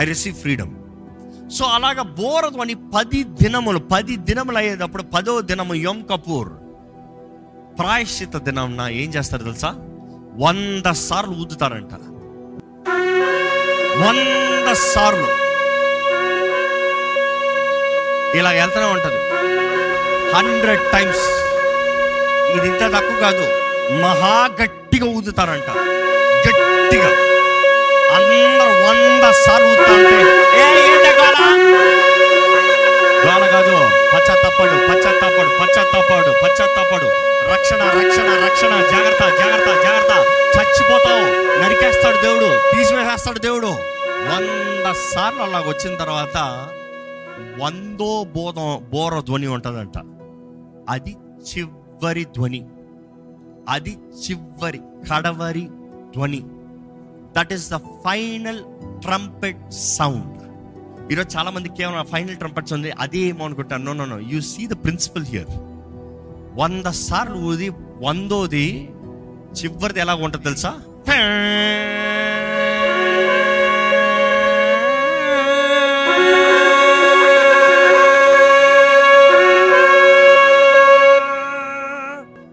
[0.00, 0.70] ఐ రిసీవ్ ఫ్రీడమ్
[1.50, 6.48] సో అలాగ బోరదు అని పది దినములు పది దినములు అయ్యేటప్పుడు పదో దినము యోమ్ కపూర్.
[7.78, 9.68] ప్రాయశ్చిత దినంన ఏం చేస్తారు తెలుసా?
[10.38, 11.92] వంద సార్లు ఊదుతారంట.
[13.98, 15.26] వంద సార్లు.
[18.36, 19.18] ఇలా వెళ్తూనే ఉంటుంది.
[20.34, 21.24] Hundred times.
[22.56, 23.48] ఇది ఇంత తక్కువ కాదు.
[23.92, 25.70] మహా గట్టిగా ఊదుతారంట.
[26.48, 27.08] గట్టిగా.
[28.16, 30.48] అందరు వంద సార్లు ఊదుతారంటే
[33.52, 33.74] కాదు
[34.14, 38.68] పచ్చ తప్పడు పచ్చ తప్పడు పచ్చ తప్పడు పచ్చ తప్పడు రక్షణ రక్షణ రక్షణ.
[38.68, 40.12] జాగ్రత్త జాగ్రత్త జాగ్రత్త.
[40.58, 41.22] చచ్చిపోతావు.
[41.62, 42.76] నరికేస్తాడు దేవుడు.
[42.76, 43.66] తీసివేసేస్తాడు దేవుడు.
[44.30, 46.68] వంద సార్లు అలాగ వచ్చిన తర్వాత
[47.62, 49.98] వందో బోధం బోర ధ్వని ఉంటుందంట.
[50.88, 52.66] అది చివరి ధ్వని.
[53.68, 53.98] అది
[54.30, 55.68] చివరి కడవరి
[56.16, 56.42] ధ్వని.
[57.38, 58.60] That is the final
[59.02, 60.38] trumpet sound
[61.12, 62.90] ఈరోజు చాలా మంది కేవలం ఫైనల్ ట్రంపెట్స్ ఉంది?
[62.90, 63.84] అదే ఏమో అనుకుంటాను.
[63.84, 65.67] No no no you see the principle here
[66.58, 67.68] వంద సార్లు ఊది
[68.02, 68.66] వందోది
[69.58, 70.72] చివరిది ఎలా ఉంటుంది తెలుసా?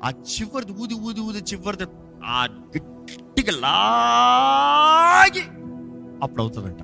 [0.03, 1.85] ఆ చివరిది ఊది ఊది ఊది చివరిది
[2.25, 2.39] ఆ
[2.73, 5.43] గట్టిగా లాగి
[6.23, 6.81] అప్పుడు అవుతుందంట.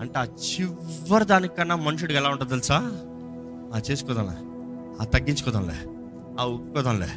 [0.00, 2.78] అంటే ఆ చివరి దానికన్నా మనుషుడికి ఎలా ఉంటుంది తెలుసా?
[3.74, 4.36] ఆ చేసుకోదాంలే
[5.04, 5.74] తగ్గించుకోదాంలే.
[6.40, 7.08] ఆ ఉక్కుదాంలే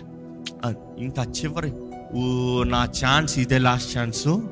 [0.97, 1.71] ఇంకా చివరి
[2.13, 4.49] ఓ నా ఛాన్స్ ఇదే లాస్ట్ ఛాన్సు.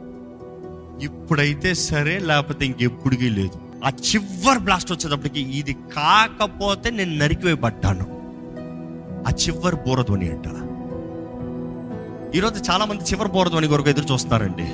[1.01, 3.59] ఇప్పుడైతే సరే లేకపోతే ఇంకెప్పుడుకి లేదు.
[3.85, 8.05] ఆ చివరి బ్లాస్ట్ వచ్చేటప్పటికి ఇది కాకపోతే నేను నరికివేయబడ్డాను.
[9.27, 10.47] ఆ చివరి బోరధ్వని అంట.
[12.35, 14.67] ఈరోజు చాలామంది చివరి బోరధ్వని కొరకు ఎదురు చూస్తున్నారండి.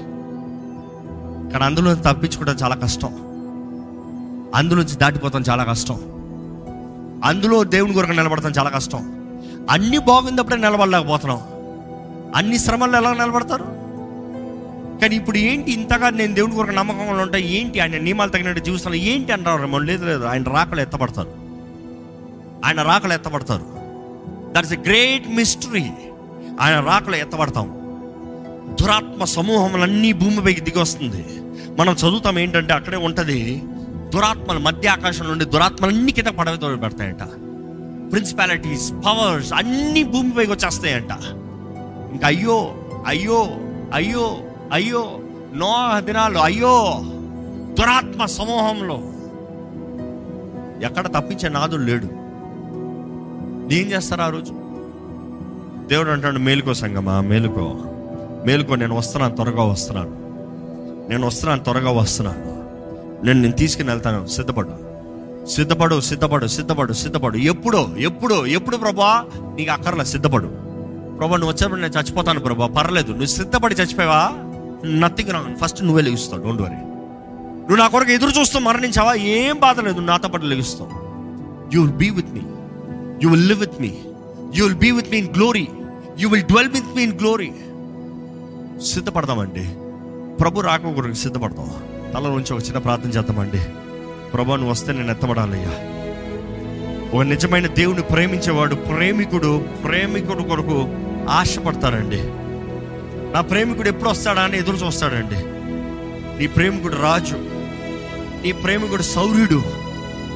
[1.51, 3.13] కానీ అందులో తప్పించుకోవడం చాలా కష్టం.
[4.55, 6.16] అందులోంచి దాటిపోతాం చాలా కష్టం.
[7.23, 8.97] అందులో దేవుని కొరకు నిలబడతాం చాలా కష్టం.
[9.69, 11.41] అన్ని బాగుందప్పుడే నిలబడలేకపోతున్నాం.
[12.35, 13.63] అన్ని శ్రమల్లో ఎలా నిలబడతారు?
[15.01, 17.37] కానీ ఇప్పుడు ఏంటి ఇంతగా నేను దేవుని కొరకు నమ్మకంగా ఉంటా?
[17.37, 20.23] ఏంటి ఆయన నియమాలు తగినట్టు జీవిస్తాను ఏంటి అంటారు మనం లేదు లేదు.
[20.23, 21.29] ఆయన రాకలు ఎత్తపడతారు
[22.65, 23.65] ఆయన రాకలు ఎత్తపడతారు
[24.57, 25.85] దట్స్ ఎ గ్రేట్ మిస్టరీ
[26.61, 27.73] ఆయన రాకలు ఎత్తబడతాం.
[28.81, 31.25] దురాత్మ సమూహములన్నీ భూమిపైకి దిగి వస్తుంది
[31.79, 33.63] మనం చదువుతాం ఏంటంటే అక్కడే ఉంటుంది.
[34.09, 37.23] దురాత్మలు మధ్య ఆకాశం నుండి దురాత్మలన్నీ కింద పడవ పెడతాయంట.
[38.11, 41.11] ప్రిన్సిపాలిటీస్ పవర్స్ అన్ని భూమిపైకి వచ్చేస్తాయంట.
[42.11, 42.75] ఇంకా అయ్యో
[43.07, 43.47] అయ్యో
[43.93, 44.37] అయ్యో
[44.71, 45.19] అయ్యో
[45.55, 47.03] నో దినాలు అయ్యో
[47.79, 49.01] దురాత్మ సమూహంలో
[50.85, 52.05] ఎక్కడ తప్పించే నాదుడు లేడు.
[53.73, 54.53] ఏం చేస్తారు ఆ రోజు?
[55.87, 57.77] దేవుడు అంటాడు మేలుకో సంగమా మేలుకో.
[58.45, 60.09] మేలుకో నేను వస్తున్నాను త్వరగా వస్తున్నాను.
[61.09, 62.46] నేను వస్తున్నాను త్వరగా వస్తున్నాను.
[63.23, 64.27] నేను నేను తీసుకుని వెళ్తాను.
[64.27, 64.87] సిద్ధపడు.
[65.47, 67.37] సిద్ధపడు సిద్ధపడు సిద్ధపడు సిద్ధపడు.
[67.37, 69.25] ఎప్పుడో ఎప్పుడు ఎప్పుడు ప్రభా?
[69.55, 70.47] నీకు అక్కర్లే సిద్ధపడు.
[71.17, 72.67] ప్రభా నువ్వు వచ్చేప్పుడు నేను చచ్చిపోతాను ప్రభా.
[72.67, 73.11] పర్లేదు.
[73.11, 74.31] నువ్వు సిద్ధపడి చచ్చిపోయావా?
[74.85, 76.43] నథింగ్ రాంగ్ ఫస్ట్ నువ్వే లెగుస్తావు.
[76.43, 79.13] డోంట్ వరీ నువ్వు నా కొరకు ఎదురు చూస్తూ మరణించావా?
[79.13, 79.99] ఏం బాధ లేదు.
[79.99, 80.89] నాతో పాటు లెగుస్తావు.
[81.75, 82.41] You will be with me
[83.23, 83.97] you will live with me
[84.55, 85.67] you will be with me in glory
[86.19, 87.51] you will dwell with me in glory
[88.85, 89.69] సిద్ధపడదామండి.
[90.35, 91.69] ప్రభు రాక కొరకు సిద్ధపడతాం
[92.13, 93.59] తల నుంచి ఒక చిన్న ప్రార్థన చేద్దామండి.
[94.29, 95.71] ప్రభు నువ్వు వస్తే నేను ఎత్తబడాలయ్యా.
[97.17, 100.89] ఒక నిజమైన దేవుని ప్రేమించేవాడు ప్రేమికుడు ప్రేమికుడు కొరకు
[101.29, 102.19] ఆశపడతాడండి.
[103.33, 105.35] నా ప్రేమికుడు ఎప్పుడు వస్తాడా అని ఎదురు చూస్తాడండి.
[106.39, 107.35] నీ ప్రేమికుడు రాజు
[108.43, 109.63] నీ ప్రేమికుడు శౌర్యుడు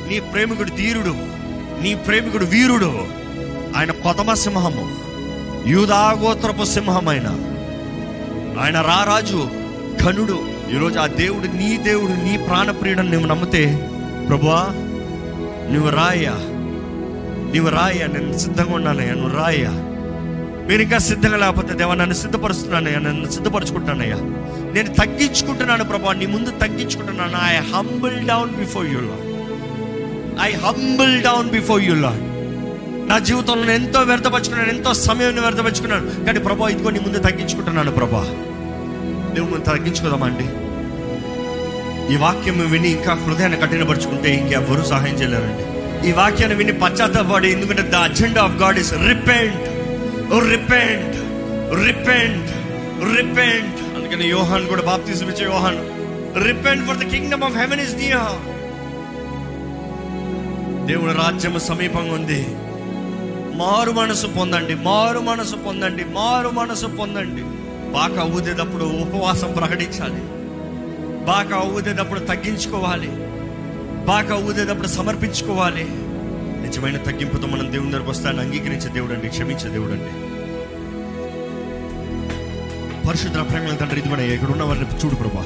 [0.09, 1.15] నీ ప్రేమికుడు ధీరుడు
[1.83, 3.05] నీ ప్రేమికుడు వీరుడు.
[3.77, 4.95] ఆయన కొతమ సింహము
[5.67, 7.27] యూదాగోత్రపు సింహమైన.
[8.61, 9.49] ఆయన రారాజు
[10.03, 13.89] ఘనుడు ఈరోజు ఆ దేవుడు నీ దేవుడు నీ ప్రాణప్రియుడని నువ్వు నమ్మితే
[14.29, 14.61] ప్రభువా
[15.73, 16.33] నువ్వు రాయ్యా.
[17.55, 19.71] నువ్వు రాయ్యా నేను సిద్ధంగా ఉన్నానయ్యా నువ్వు రాయ్యా.
[20.67, 24.15] మీరు ఇంకా సిద్ధంగా లేకపోతే దేవా నన్ను సిద్ధపరుస్తున్నానయ్యా నన్ను సిద్ధపరచుకుంటానయ్యా
[24.71, 27.37] నేను తగ్గించుకుంటున్నాను ప్రభా నీ ముందు తగ్గించుకుంటున్నాను.
[27.43, 29.27] I humble down before you Lord
[30.43, 32.23] I humble down before you Lord
[33.09, 36.25] నా జీవితంలో ఎంతో వ్యర్థపరుచుకున్నాను ఎంతో సమయం వ్యర్థపరుచుకున్నాను.
[36.25, 38.23] కానీ ప్రభా ఇదిగో నీ ముందు తగ్గించుకుంటున్నాను ప్రభా
[39.33, 40.49] దేవుని తగ్గించుకుందామండి
[42.13, 45.71] ఈ వాక్యం విని ఇంకా హృదయాన్ని కఠినపరుచుకుంటే ఇంకెవ్వరూ సహాయం చేయలేరండి.
[46.09, 49.61] ఈ వాక్యాన్ని విని పశ్చాత్తపడి ఎందుకంటే the agenda of God is repent.
[50.49, 51.17] Repent.
[51.87, 52.51] Repent.
[53.17, 53.97] Repent.
[53.97, 55.79] అందుకని యోహాన్ కూడా బాప్తిజం ఇచ్చే Yohan.
[56.45, 58.61] Repent for the kingdom of heaven is near
[60.87, 62.45] దేవుని రాజ్యం సమీపంగా ఉంది.
[63.57, 67.43] మారు మనసు పొందండి మారు మనసు పొందండి మారు మనసు పొందండి.
[67.91, 70.23] బాగా ఊదేటప్పుడు ఉపవాసం ప్రకటించాలి.
[71.25, 73.11] బాగా ఊదేటప్పుడు తగ్గించుకోవాలి.
[74.05, 75.85] బాగా ఊదేటప్పుడు సమర్పించుకోవాలి.
[76.61, 80.13] నిజమైన తగ్గింపుతో మనం దేవుని దగ్గరకు వస్తాన్ని అంగీకరించే దేవుడు అండి క్షమించే దేవుడు అండి
[83.07, 85.45] పరిశుద్ధ ప్రేమల తండ్రి ఇది కూడా ఇక్కడ ఉన్న వారిని చూడు ప్రభా.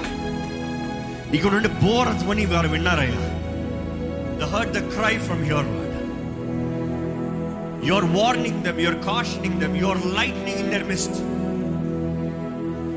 [1.33, 3.23] ఇక్కడ నుండి బోర్ ధ్వని వారు విన్నారయ్యా.
[4.39, 5.95] The hurt the cry from your word
[7.87, 11.17] your warning them your cautioning them your lightning in their midst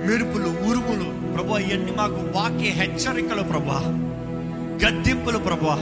[0.09, 3.83] మెరుపులు ఉరుములు ప్రభా ఇవన్నీ మాకు వాక్య హెచ్చరికలు ప్రభా.
[4.87, 5.75] గద్దెంపులు ప్రభా.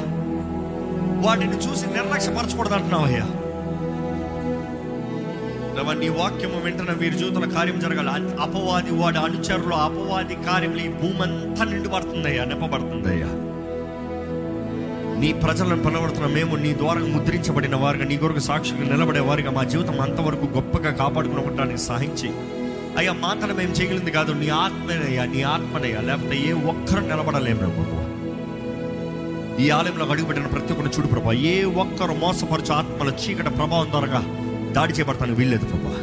[1.27, 3.27] వాటిని చూసి నిర్లక్ష్యపరచకూడదు అంటున్నావు అయ్యా
[5.93, 8.11] నీ వాక్యము వెంటనే వీరి జీవితంలో కార్యం జరగాలి.
[8.11, 13.27] అపవాది వాడి అనుచరులు అపవాది కార్యములు ఈ భూమి అంతా నిండుపడుతుందయ్యా నెప్పబడుతుందయ్యా.
[15.21, 20.01] నీ ప్రజలను పిలవడుతున్న మేము నీ ద్వారా ముద్రించబడిన వారుగా నీ కొరకు సాక్షులు నిలబడే వారిగా మా జీవితం
[20.01, 21.79] అంతవరకు గొప్పగా కాపాడుకుని ఉండడానికి
[22.97, 24.33] అయ్యా మాత్రం మేము చేయగలిగింది కాదు.
[24.33, 26.01] నీ ఆత్మనయ్యా నీ ఆత్మనయ్యా.
[26.01, 28.07] లేకపోతే ఏ ఒక్కరు నిలబడలేము ప్రభు.
[29.63, 31.33] ఈ ఆలయంలో అడుగుపెట్టిన ప్రతి ఒక్కరిని చూడు ప్రభా.
[31.33, 34.25] ఏ ఒక్కరు మోసపరచు ఆత్మల చీకటి ప్రభావం ద్వారా
[34.73, 35.97] దాడి చేయబడతానికి వీల్లేదు ప్రభా.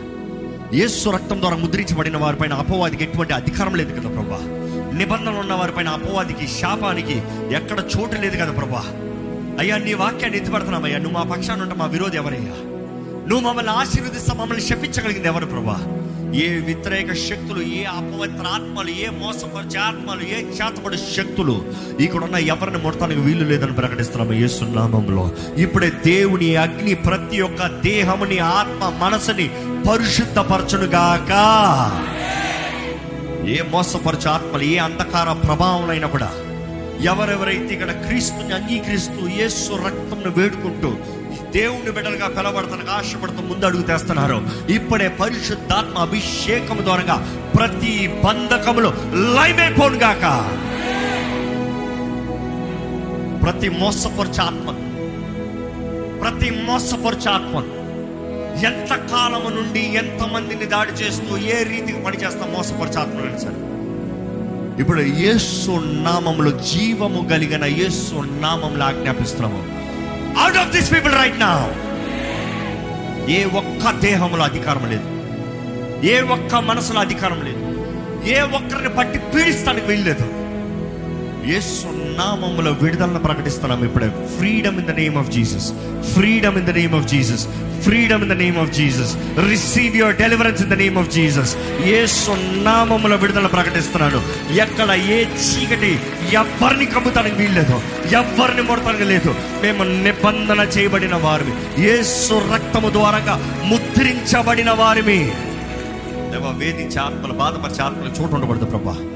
[0.74, 4.40] యేసు రక్తం ద్వారా ముద్రించబడిన వారిపైన అపవాదికి ఎటువంటి అధికారం లేదు కదా ప్రభా.
[4.98, 8.84] నిబంధనలు ఉన్న వారిపైన అపవాదికి శాపానికి ఎక్కడ చోటు లేదు కదా ప్రభా.
[9.60, 10.98] అయ్యా నీ వాక్యాన్ని ఎత్తిపడుతున్నామయ్యా.
[10.98, 12.54] నువ్వు మా పక్షాన్ని ఉంటే మా విరోధి ఎవరయ్యా?
[13.28, 16.03] నువ్వు మమ్మల్ని ఆశీర్వదిస్తా మమ్మల్ని శపించగలిగింది ఎవరు ప్రభా?
[16.36, 21.66] ఏ వ్యతిరేక శక్తులు ఏ అపవిత్ర ఆత్మలు ఏ మోసపరిచే ఆత్మలు ఏ చేతపడి శక్తులు
[22.00, 28.94] ఇక్కడ ఉన్న ఎవరిని ముడతానికి వీలు లేదని ప్రకటిస్తున్నాము యేసునామంలో ఇప్పుడే దేవుని అగ్ని ప్రతి ఒక్క దేహముని ఆత్మ
[29.02, 29.50] మనసుని
[29.90, 31.32] పరిశుద్ధపరచునుగాక.
[33.48, 36.32] ఏ మోసపరిచే ఆత్మలు ఏ అంధకార ప్రభావం కూడా
[37.02, 40.98] ఎవరెవరైతే ఇక్కడ క్రీస్తుని అంగీకరిస్తూ యేసు రక్తంను వేడుకుంటూ
[41.54, 44.48] దేవుని బిడ్డలుగా పిలవడతానికి ఆశపడుతూ ముందు అడుగు తెస్తున్నారు.
[44.70, 47.16] ఇప్పుడే పరిశుద్ధాత్మ అభిషేకం ద్వారా
[47.56, 48.94] ప్రతి బంధకములు
[49.36, 50.24] లైమైపోను గాక.
[53.44, 54.70] ప్రతి మోసపరచ ఆత్మ
[56.22, 57.56] ప్రతి మోసపరచ ఆత్మ
[58.66, 63.56] ఎంత కాలము నుండి ఎంత మందిని దాడి చేస్తూ ఏ రీతికి పనిచేస్తా మోసపరచ ఆత్మ సరే.
[64.82, 65.72] ఇప్పుడు యేసు
[66.04, 69.83] నామములో జీవము కలిగిన యేసు నామంలో ఆజ్ఞాపిస్తున్నాము.
[70.38, 71.52] Out of this people right now
[73.30, 75.08] ఏ ఒక్క దేహంలో అధికారం లేదు.
[76.06, 77.62] ఏ ఒక్క మనసులో అధికారం లేదు.
[78.30, 80.26] ఏ ఒక్కరిని బట్టి పీడిస్తానికి వెళ్ళలేదు
[81.46, 84.10] ఏసు నామంలో విడుదలను ప్రకటిస్తున్నాం ఇప్పుడే.
[84.38, 85.72] Freedom in the name of Jesus
[86.14, 87.48] freedom in the name of Jesus
[87.84, 89.18] freedom in the name of Jesus
[89.50, 92.08] receive your deliverance in the name of Jesus ఏ
[92.64, 94.22] నామములో విడుదల ప్రకటిస్తున్నాను
[94.54, 96.00] ఎక్కడ ఏ చీకటి
[96.32, 97.82] ఎవరిని కమ్ముతానికి వీల్లేదు.
[98.12, 99.36] ఎవరిని ముడతానికి లేదు.
[99.62, 105.32] మేము నిబంధన చేయబడిన వారిని ఏసు రక్తము ద్వారంగా ముద్రించబడిన వారిమి.
[106.32, 109.13] దేవా వేధించే ఆత్మలు బాధపరిచే ఆత్మలు చోటు ఉండబడదు ప్రభా.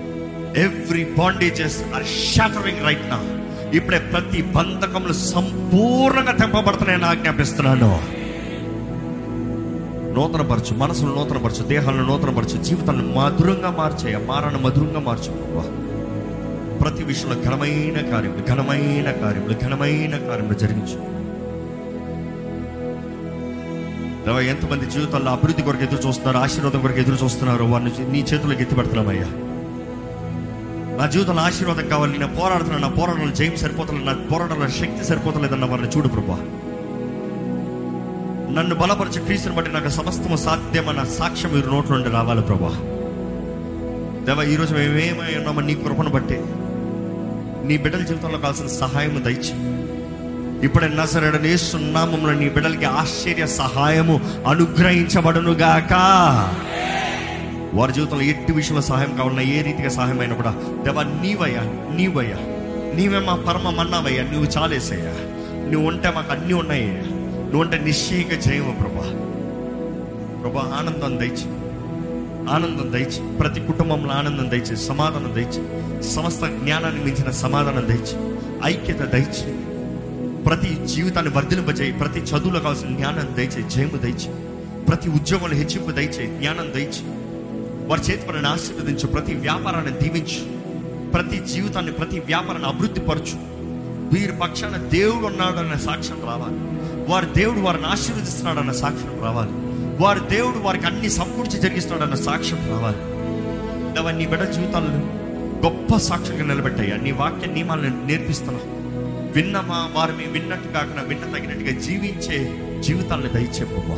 [0.58, 3.20] Every bondages are shattering right now
[3.74, 7.89] ఇప్పుడే ప్రతి బంధకములు సంపూర్ణంగా తెంపబడుతున్నాయని ఆజ్ఞాపిస్తున్నాను.
[10.13, 15.32] నూతనపరచు మనసును నూతనపరచు దేహాలను నూతనపరచు జీవితాన్ని మధురంగా మార్చేయ మారాన్ని మధురంగా మార్చు
[16.80, 21.17] ప్రతి విషయంలో ఘనమైన కార్యములు ఘనమైన కార్యములు ఘనమైన కార్యములు జరిగించు.
[24.39, 29.30] ఎంతమంది జీవితాల్లో అభివృద్ధి కొరకు ఎదురు చూస్తున్నారు ఆశీర్వాదం కొరకు ఎదురు చూస్తున్నారు వారిని నీ చేతులకు ఎత్తిపెడుతున్నామయ్యా.
[30.97, 32.19] నా జీవితంలో ఆశీర్వాదం కావాలి.
[32.19, 34.03] నేను పోరాడుతున్నాను నా పోరాటంలో జయం సరిపోతలేదు.
[34.03, 36.36] నా పోరాటంలో శక్తి సరిపోతలేదన్న వారిని చూడు ప్రభా.
[38.55, 42.71] నన్ను బలపరిచే క్రీస్తుని బట్టి నాకు సమస్తము సాధ్యమన్న సాక్ష్యం మీరు నోట్ల నుండి రావాలి ప్రభా.
[44.25, 46.41] దేవా ఈరోజు మేమేమై ఉన్నామో నీ కృపను బట్టి
[47.65, 49.53] నీ బిడ్డల జీవితంలో కావాల్సిన సహాయం దయచి.
[50.65, 55.93] ఇప్పుడే నజరడని సున్నామంలో నీ బిడ్డలకి ఆశ్చర్య సహాయము అనుగ్రహించబడునుగాక.
[55.93, 56.53] గాక
[57.78, 60.54] వారి జీవితంలో ఎట్టి విషయంలో సహాయం కావాలన్నా ఏ రీతిగా సహాయం అయినా కూడా
[60.86, 61.63] దేవా నీవయ్యా
[61.96, 62.40] నీవయ్యా
[62.96, 65.13] నీవే మా పరమ మన్నావయ్యా నువ్వు చాలేసయ్యా
[65.72, 66.96] నువ్వు ఉంటే మాకు అన్నీ ఉన్నాయ్యా
[67.44, 69.06] నువ్వు ఉంటే నిశ్చయంగా జయము ప్రభా.
[70.42, 71.48] ప్రభా ఆనందం దయచి
[72.50, 75.62] ఆనందం దయచి ప్రతి కుటుంబంలో ఆనందం దయచి సమాధానం దయచి
[76.10, 78.16] సమస్త జ్ఞానాన్ని మించిన సమాధానం దయచి
[78.66, 79.46] ఐక్యత దయచి
[80.46, 84.30] ప్రతి జీవితాన్ని వర్ధిలింపజేయి ప్రతి చదువులో కావాల్సిన జ్ఞానం దయచే జయము దయచి
[84.88, 87.02] ప్రతి ఉద్యోగంలో హెచ్చింపు దయచే జ్ఞానం దయచి
[87.88, 89.08] వారి చేతి పనిని ఆశీర్వదించు.
[89.08, 90.58] ప్రతి వ్యాపారాన్ని దీవించు.
[91.12, 93.58] ప్రతి జీవితాన్ని ప్రతి వ్యాపారాన్ని అభివృద్ధి పరచు.
[94.13, 96.58] వీరి పక్షాన దేవుడు ఉన్నాడన్న సాక్ష్యం రావాలి.
[97.12, 99.52] వారి దేవుడు వారిని ఆశీర్వదిస్తున్నాడన్న సాక్ష్యం రావాలి.
[100.04, 102.97] వారి దేవుడు వారికి అన్ని సమకూర్చి జరిగిస్తున్నాడన్న సాక్ష్యం రావాలి.
[103.93, 105.17] దేవా, నీ బిడ్డ జీవితాలను
[105.65, 106.97] గొప్ప సాక్ష్యంగా నిలబెట్టాయా.
[106.97, 108.78] నీ వాక్య నియమాలను నేర్పిస్తున్నావు.
[109.34, 113.95] విన్నమా వారు మేము విన్నట్టు కాకుండా విన్న తగినట్టుగా జీవించే జీవితాలను దయచేపమ్మా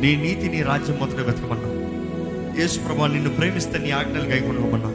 [0.00, 1.73] నీ నీతి నీ రాజ్యం మొదట వెతకమన్నావు.
[2.58, 4.90] యేసు ప్రభా నిన్ను ప్రేమిస్తే నీ ఆజ్ఞలు గైకొనమన్నా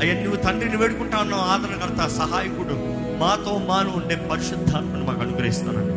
[0.00, 2.76] అయ్యా నువ్వు తండ్రిని వేడుకుంటా ఉన్నావు ఆదరణకర్త సహాయకుడు
[3.20, 5.94] మాతో మాను ఉండే పరిశుద్ధాత్మను మాకు అనుగ్రహిస్తానండి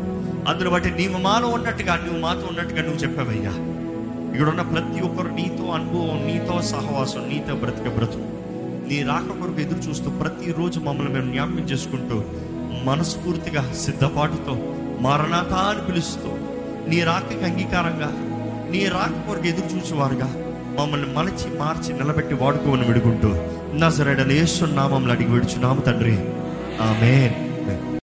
[0.49, 3.53] అందును బట్టి నీవు మాలో ఉన్నట్టుగా నువ్వు మాతో ఉన్నట్టుగా నువ్వు చెప్పావయ్యా.
[4.33, 8.27] ఇక్కడ ఉన్న ప్రతి ఒక్కరు నీతో అనుభవం నీతో సహవాసం నీతో బ్రతిక బ్రతుకు.
[8.89, 12.17] నీ రాక కొరకు ఎదురు చూస్తూ ప్రతిరోజు మమ్మల్ని మేము జ్ఞాపకం చేసుకుంటూ
[12.83, 14.53] మనస్ఫూర్తిగా సిద్ధపాటుతో
[15.01, 16.31] మరణాత అని పిలుస్తూ
[16.87, 18.09] నీ రాకకి అంగీకారంగా
[18.71, 20.29] నీ రాక కొరకు ఎదురు చూసేవారుగా
[20.81, 23.35] మమ్మల్ని మలచి మార్చి నిలబెట్టి వాడుకోమని విడుకుంటూ.
[23.77, 26.19] నజరడని యేసు నామంలో అడిగి నామ తండ్రి.
[26.81, 27.50] ఆమె